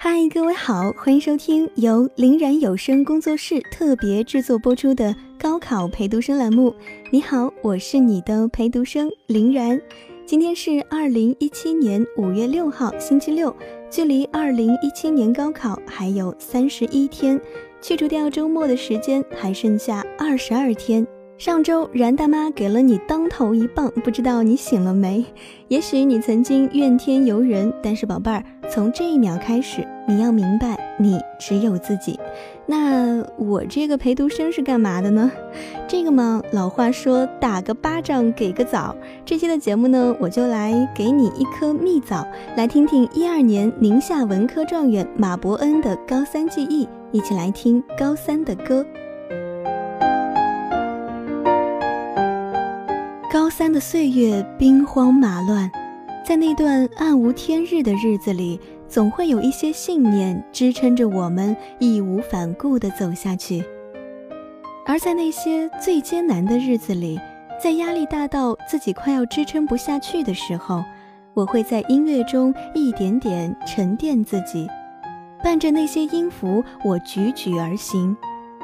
[0.00, 6.72] 嗨，各位好，欢迎收听由林然有声工作室特别制作播出的高考陪读生栏目。
[7.10, 9.80] 你好，我是你的陪读生林然。
[10.24, 13.52] 今天是二零一七年五月六号，星期六，
[13.90, 17.40] 距离二零一七年高考还有三十一天，
[17.82, 21.04] 去除掉周末的时间，还剩下二十二天。
[21.38, 25.24] 上周然大妈给了你当头一棒，不知道你醒了没？
[25.68, 32.18] 也许你曾经怨天尤人，但是宝贝儿，从这一秒开始，你要明白，你只有自己。
[32.66, 35.30] 那我这个陪读生是干嘛的呢？
[35.86, 38.96] 这个嘛，老话说打个巴掌给个枣。
[39.24, 48.84] 这期的节目呢，我就来给你一颗蜜枣，来听听一二年宁夏文科状元马伯恩的高三记忆，一起来听高三的歌。
[53.38, 55.70] 高三的岁月兵荒马乱，
[56.26, 63.62] 在那段暗无天日的日子里，总会有一些信念支撑着我们义无反顾地走下去。
[64.84, 67.16] 而在那些最艰难的日子里，
[67.62, 70.82] 在压力大到自己快要支撑不下去的时候，
[71.32, 74.66] 我会在音乐中一点点沉淀自己，
[75.44, 78.16] 伴着那些音符，我踽踽而行，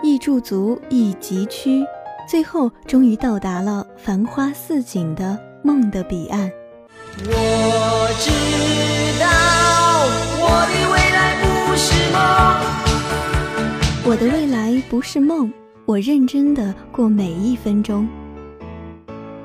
[0.02, 1.86] 亦驻足，亦疾趋。
[2.26, 6.50] 最后，终于到达了繁花似锦的梦的彼岸。
[7.18, 8.30] 我知
[9.20, 9.26] 道
[10.40, 12.18] 我的未来不是梦，
[14.10, 15.52] 我的未来不是梦，
[15.84, 18.08] 我认真的过每一分钟。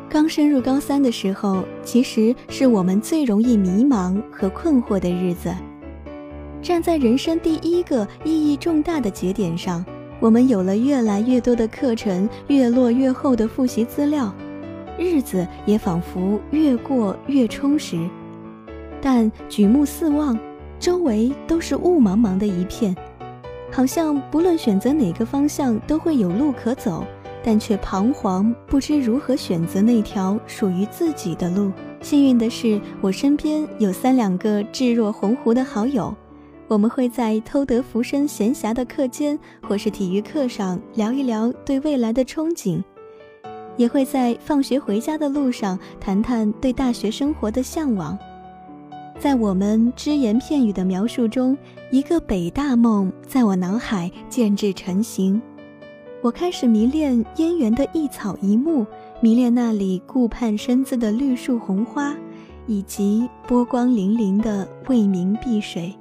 [0.09, 5.53] 刚升入高三的时候，其实是我们最容易迷茫和困惑的日子。
[6.61, 9.85] 站在人生第一个意义重大的节点上。
[10.19, 14.33] 我们有了越来越多的课程，越落越厚的复习资料，
[14.97, 17.97] 日子也仿佛越过越充实。
[19.01, 20.37] 但举目四望，
[20.77, 22.95] 周围都是雾茫茫的一片，
[23.71, 27.05] 好像不论选择哪个方向都会有路可走，
[27.41, 31.71] 但却彷徨不知如何选择那条属于自己的路。
[32.01, 36.13] 幸运的是，我身边有三两个志若鸿鹄的好友。
[36.69, 39.37] 我们会在偷得浮生闲暇的课间，
[39.67, 42.83] 或是体育课上聊一聊对未来的憧憬，
[43.75, 48.15] 也会在放学回家的路上谈谈对大学生活的向往。
[49.17, 51.57] 在我们只言片语的描述中，
[51.91, 55.41] 一个北大梦在我脑海渐至成型。
[56.21, 58.85] 我开始迷恋燕园的一草一木，
[59.21, 62.15] 迷恋那里顾盼生姿的绿树红花，
[62.67, 65.91] 以及波光粼粼的未名碧水。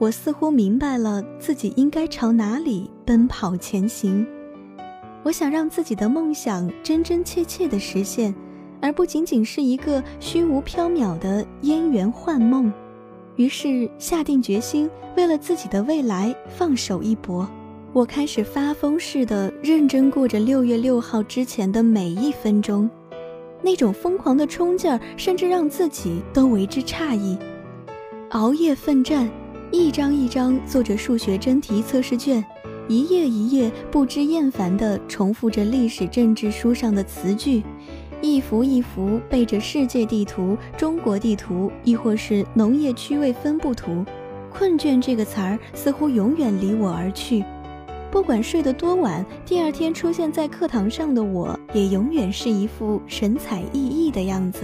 [0.00, 4.26] 我似乎明白了自己应该朝哪里奔跑前行。
[5.22, 8.34] 我想让自己的梦想真真切切地实现，
[8.80, 12.72] 而不仅仅是一个虚无缥缈的烟缘幻梦。
[13.36, 14.88] 于是下定决心，
[15.18, 17.46] 为了自己的未来放手一搏。
[17.92, 22.88] 我开始发疯似的认真过着六月六号之前的每一分钟，
[23.60, 27.36] 那种疯狂的冲劲儿，甚至让自己都为之诧异。
[28.30, 29.28] 熬夜奋战。
[29.72, 32.44] 一张一张做着数学真题测试卷，
[32.88, 37.62] 一页一页不知厌烦地重复着历史政治书上的词句，
[38.20, 44.04] 一幅一幅背着世界地图、中国地图，亦或是农业区位分布图。
[44.52, 47.44] 困倦这个词儿似乎永远离我而去。
[48.10, 54.62] 不管睡得多晚，第二天出现在课堂上的我，也永远是一副神采奕奕的样子。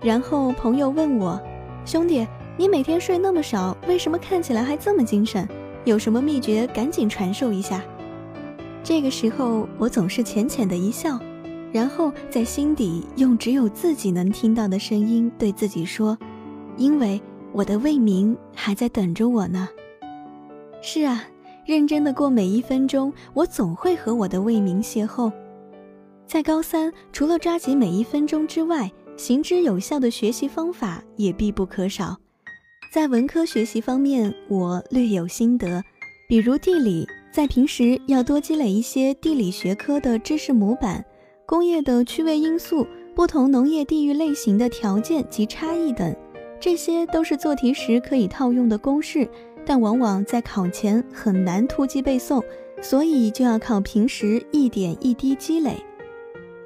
[0.00, 1.40] 然后朋友问我
[1.84, 2.24] ：“兄弟。”
[2.58, 5.48] 你每天睡那么少，为什么看起来还这么精神？
[5.84, 6.66] 有什么秘诀？
[6.68, 7.82] 赶紧传授一下。
[8.84, 11.18] 这个时候，我总是浅浅的一笑，
[11.72, 16.16] 然后在心底用只有自己能听到的声音对自己说
[16.76, 17.20] ：“因为
[17.52, 19.68] 我的未名还在等着我呢。”
[20.82, 21.24] 是啊，
[21.64, 25.32] 认真的过每一分钟，我总会和我的未名邂逅。
[26.26, 32.16] 在高三，除了抓紧每一分钟之外，行之有效的学习方法也必不可少。
[32.92, 35.82] 在文科学习方面，我略有心得，
[36.28, 41.02] 比如地理，在平时要多积累一些地理学科的知识模板，
[41.46, 46.14] 工业的区位因素，不同农业地域类型的条件及差异等，
[46.60, 49.26] 这些都是做题时可以套用的公式，
[49.64, 52.44] 但往往在考前很难突击背诵，
[52.82, 55.82] 所以就要靠平时一点一滴积累。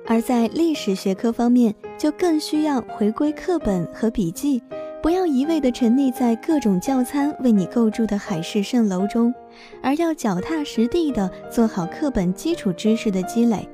[0.04, 4.60] 而在历史学科方面，就更需要回归课本和笔记。
[5.06, 9.32] 不要一味地沉溺在各种教参为你构筑的海市蜃楼中，
[9.80, 13.68] 而要脚踏实地地做好课本基础知识的积累。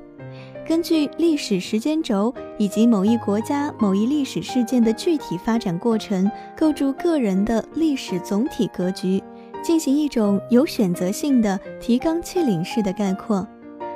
[0.63, 9.19] 根据历史时间轴以及某一国家某一历史事件的具体发展过程，构筑个人的历史总体格局，
[9.63, 13.47] 进行一种有选择性的提纲挈领式的概括。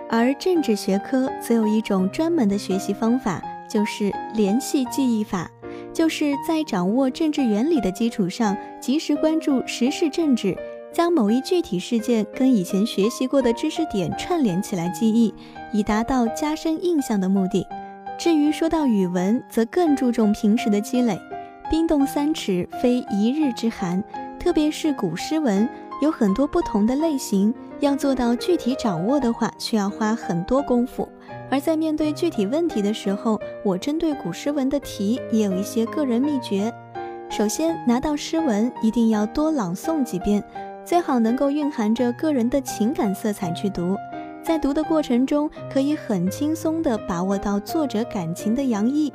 [0.10, 3.40] 而政治学科则有一种专门的学习方法，
[3.70, 5.48] 就是联系记忆法，
[5.98, 10.56] 就是在掌握政治原理的基础上，及时关注时事政治。
[10.94, 15.34] 将某一具体事件跟以前学习过的知识点串联起来记忆，
[15.74, 17.66] 以达到加深印象的目的。
[18.16, 21.20] 至于说到语文，则更注重平时的积累。
[21.68, 24.04] 冰冻三尺，非一日之寒。
[24.40, 25.68] 特别是古诗文，
[26.04, 31.08] 有很多不同的类型，要做到具体掌握的话，需要花很多功夫。
[31.50, 36.74] 而在面对具体问题的时候，我针对古诗文的题也有一些个人秘诀。
[37.30, 40.44] 首先，拿到诗文，一定要多朗诵几遍。
[40.84, 43.98] 最好能够蕴含着个人的情感色彩去读，
[44.42, 49.12] 在读的过程中可以很轻松地把握到作者感情的洋溢。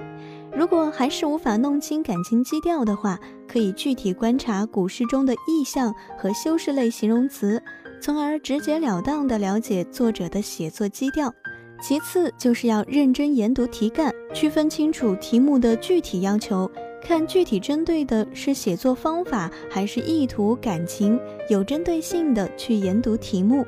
[0.55, 3.19] 如果还是无法弄清感情基调的话，
[3.49, 7.63] 可以具体观察古诗中的意象和修饰类形容词，
[8.03, 11.33] 从而直截了当地了解作者的写作基调。
[11.81, 16.69] 其次就是要认真研读题干，区分清楚题目的具体要求。
[17.01, 21.17] 看具体针对的是写作方法还是意图感情，
[21.49, 23.65] 有针对性的去研读题目。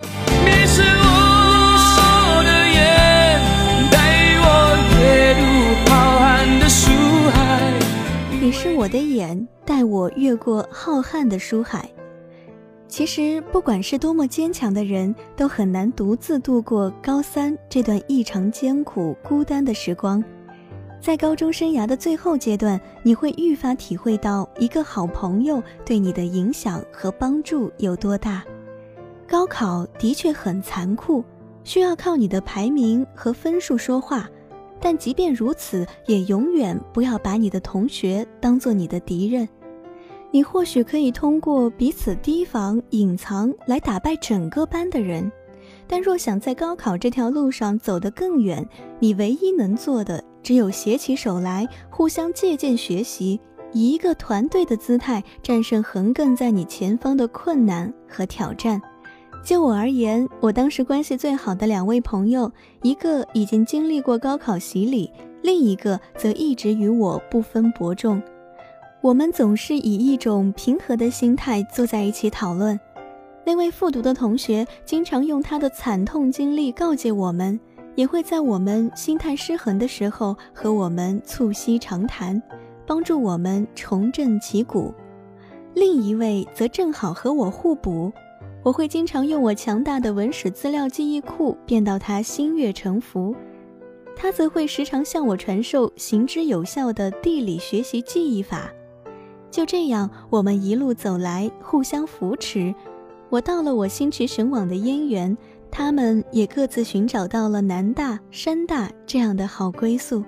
[0.00, 3.40] 你是我的眼，
[3.90, 5.46] 带我越入
[5.88, 6.90] 浩瀚的书
[7.30, 7.72] 海。
[8.40, 11.88] 你是我的眼，带我越过浩瀚的书海。
[12.96, 20.24] 其实，不管是多么坚强的人，都很难独自度过高三这段异常艰苦、孤单的时光。
[20.98, 28.42] 在高中生涯的最后阶段，你会愈发体会到一个好朋友对你的影响和帮助有多大。
[29.28, 31.22] 高考的确很残酷，
[31.64, 34.26] 需要靠你的排名和分数说话，
[34.80, 39.46] 但即便如此，也永远不要把你的同学当做你的敌人。
[40.30, 45.30] 你或许可以通过彼此提防、隐藏来打败整个班的人，
[45.86, 48.66] 但若想在高考这条路上走得更远，
[48.98, 50.22] 你唯一能做的。
[50.42, 53.40] 只有携起手来，互相借鉴学习，
[53.72, 58.80] 以一个团队的姿态战胜横亘在你前方的困难和挑战。
[59.42, 62.50] 就我而言，我当时关系最好的两位朋友，
[62.82, 65.10] 一个已经经历过高考洗礼，
[65.42, 68.22] 另一个则一直与我不分伯仲。
[69.00, 72.78] 我们总是以一种平和的心态坐在一起讨论。
[73.44, 77.58] 那位复读的同学经常用他的惨痛经历告诫我们。
[77.96, 82.40] 也会在我们心态失衡的时候和我们促膝长谈，
[82.86, 84.92] 帮助我们重振旗鼓。
[85.72, 88.12] 另一位则正好和我互补，
[88.62, 93.34] 我会经常用我强大的文史资料记忆库变到他心悦诚服，
[94.14, 98.70] 他则会时常向我传授行之有效的地理学习记忆法。
[99.56, 102.74] 就这样，我们一路走来，互相扶持。
[103.30, 105.34] 我到了我心驰神往的燕园。
[105.70, 110.22] 他们也各自寻找到了南大、山大这样的好归宿，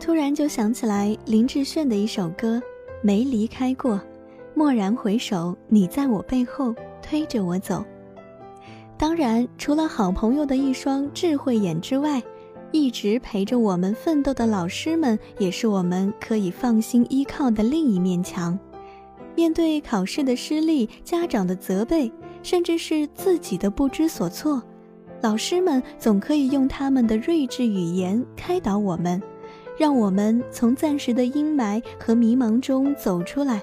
[0.00, 2.56] 突然就想起来林志炫的一首歌
[3.02, 3.94] 《没离开过》，
[4.56, 7.84] 蓦然回首，你在我背后推着我走。
[8.98, 12.20] 当然，除了好朋友的一双智慧眼之外，
[12.72, 18.58] 一直陪着我们奋斗的老师们，也是我们可以放心依靠的另一面墙。
[19.34, 22.10] 面对考试的失利、家长的责备，
[22.42, 24.62] 甚至是自己的不知所措。
[25.20, 29.22] 老师们总可以用他们的睿智语言开导我们，
[29.78, 33.62] 让我们从暂时的阴霾和迷茫中走出来。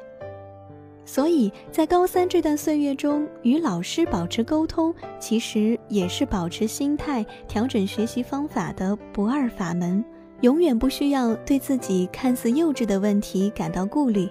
[1.06, 10.06] 所以在高三这段岁月中，与老师保持沟通，其实也是保持心态、调整学习方法的不二法门。
[10.42, 14.30] 永远不需要对自己看似幼稚的问题感到顾虑，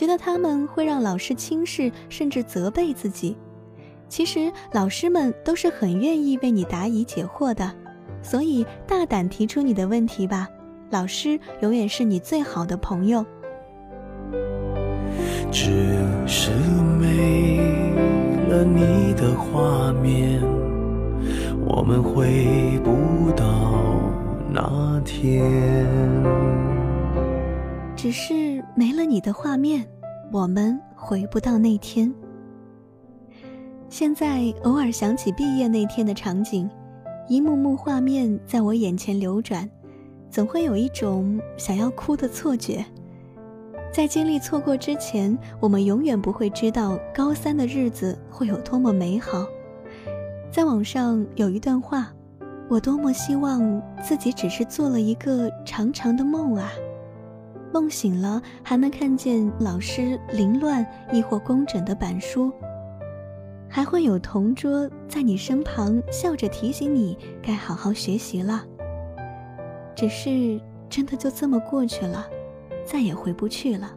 [0.00, 3.36] 觉得他们会让老师轻视甚至责备自己。
[4.08, 7.70] 其实老师们都是很愿意为你答疑解惑的，
[8.22, 10.48] 所以大胆提出你的问题吧，
[10.88, 13.22] 老师永远是你最好的朋友。
[15.52, 15.70] 只
[16.26, 16.50] 是
[16.98, 17.58] 没
[18.48, 20.40] 了你的画面，
[21.66, 23.44] 我们回不到
[24.50, 25.44] 那天。
[27.94, 29.86] 只是没了你的画面，
[30.32, 32.10] 我们回不到那天。
[33.90, 36.66] 现在偶尔想起毕业那天的场景，
[37.28, 39.68] 一幕幕画面在我眼前流转，
[40.30, 42.82] 总会有一种想要哭的错觉。
[43.92, 49.44] 在经历错过之前，我们永远不会知道高三的日子会有多么美好。
[50.50, 52.10] 在网上有一段话：
[52.66, 53.60] 我多么希望
[54.02, 56.72] 自己只是做了一个长长的梦啊！
[57.72, 62.52] 梦醒了，还能看见老师凌乱亦或工整的板书，
[63.68, 68.64] 还会有同桌在你身旁笑着提醒你该好好学习了。
[69.94, 72.26] 只是真的就这么过去了，
[72.84, 73.94] 再也回不去了。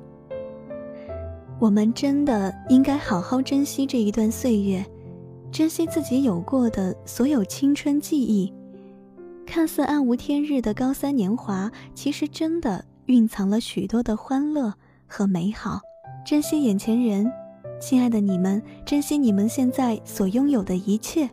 [1.60, 4.86] 我们真的应该好好珍惜这一段岁月，
[5.52, 8.54] 珍惜自己有过的所有青春记忆。
[9.46, 14.74] 看似暗无天日的高三年华，其实真的蕴藏了许多的欢乐
[15.08, 15.82] 和美好。
[16.26, 17.30] 珍惜眼前人，
[17.80, 21.30] 亲爱的你们，珍惜你们现在所拥有的一切。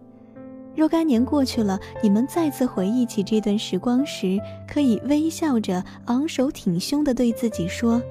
[0.75, 8.03] 若干年过去了，你们再次回忆起这段时光时，可以微笑着、昂首挺胸地对自己说：“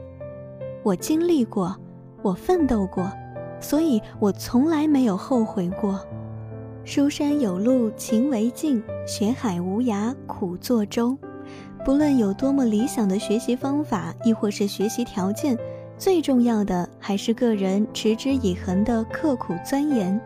[0.83, 1.75] 我经历过，
[2.21, 3.11] 我奋斗过，
[3.59, 5.99] 所以我从来没有后悔过。”
[6.85, 11.17] 书山有路勤为径，学海无涯苦作舟。
[11.85, 15.57] 不论有多么理想的学习方法，亦或是学习条件，
[15.97, 20.19] 最重要的还是个人持之以恒的刻苦钻研。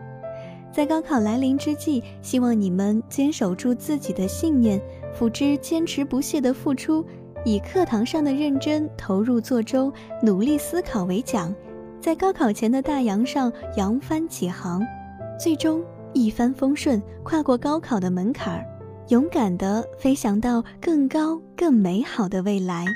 [0.72, 4.80] 在高考来临之际，希望你们坚守住自己的信念，
[5.14, 7.04] 辅之坚持不懈的付出，
[7.44, 9.92] 以课堂上的认真投入作舟，
[10.22, 11.54] 努力思考为奖，
[12.00, 14.82] 在高考前的大洋上扬帆起航，
[15.38, 15.82] 最终。
[16.16, 18.64] 一帆风顺，跨过高考的门槛儿，
[19.08, 22.86] 勇敢地飞翔到更高、更美好的未来。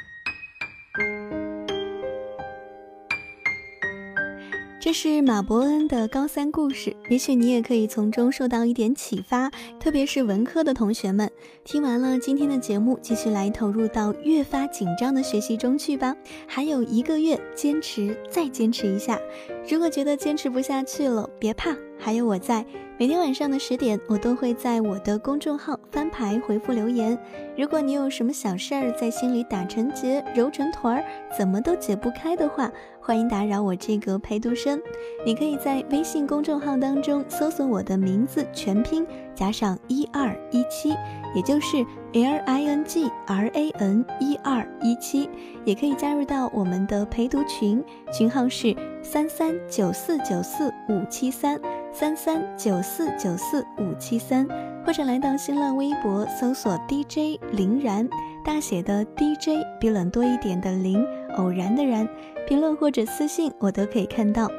[4.89, 11.31] 这是马伯恩的高三故事，也许你也可以从中受到一点启发，特别是文科的同学们。
[11.63, 16.17] 听完了今天的节目，继续来投入到越发紧张的学习中去吧。
[16.47, 19.21] 还有一个月，坚持再坚持一下。
[19.69, 22.65] 如果觉得坚持不下去了，别怕，还有我在。
[23.01, 27.17] 每天晚上的十点，我都会在我的公众号翻牌回复留言。
[27.57, 31.05] 如果你有什么小事儿在心里打成结、揉成团儿，
[31.37, 32.73] 怎么都解不开的话，
[33.09, 34.79] 欢迎打扰我这个陪读生。
[35.25, 40.91] 你可以在微信公众号当中搜索我的名字全拼加上一二一七，
[41.35, 41.79] 也就是
[42.13, 45.27] L I N G R A N 一二一七，
[45.65, 51.59] 也可以加入到我们的陪读群，群号是三三九四九四五七三。
[51.91, 54.47] 三三九四九四五七三，
[54.85, 58.07] 或者来到新浪微博搜索 DJ 林然，
[58.45, 61.03] 大写的 DJ 比冷多一点的林，
[61.39, 62.07] 偶然的然，
[62.49, 64.51] 评论或者私信我都可以看到。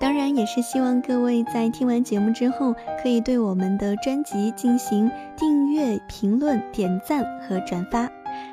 [0.00, 8.10] 当然，也是希望各位在听完节目之后，可以对我们的专辑进行订阅、评论、点赞和转发。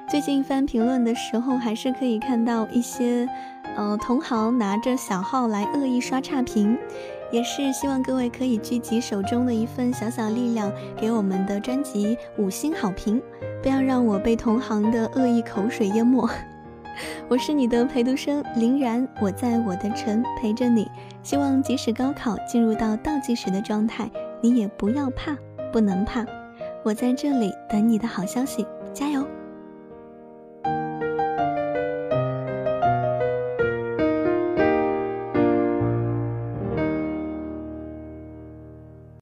[0.07, 3.27] 最近翻评论的时候，还是可以看到一些，
[3.75, 6.77] 呃，同行拿着小号来恶意刷差评。
[7.31, 13.19] 也是希望各位可以聚集手中的一份小小力量，给我们的专辑五星好评，
[13.63, 16.29] 不要让我被同行的恶意口水淹没。
[17.27, 20.89] 我是你的陪读生林然，我在我的城陪着你。
[21.23, 24.09] 希望即使高考进入到倒计时的状态，
[24.41, 25.35] 你也不要怕，
[25.71, 26.25] 不能怕，
[26.83, 29.25] 我在这里等你的好消息，加油！